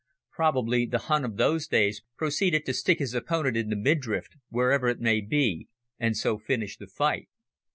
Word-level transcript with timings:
Probably 0.31 0.87
the 0.87 0.97
Hun 0.97 1.23
of 1.23 1.37
those 1.37 1.67
days 1.67 2.01
proceeded 2.17 2.65
to 2.65 2.73
stick 2.73 2.97
his 2.97 3.13
opponent 3.13 3.55
in 3.55 3.69
the 3.69 3.75
midriff 3.75 4.29
wherever 4.49 4.87
it 4.87 4.99
may 4.99 5.21
be 5.21 5.67
and 5.99 6.17
so 6.17 6.39
finished 6.39 6.79
the 6.79 6.87
fight. 6.87 7.29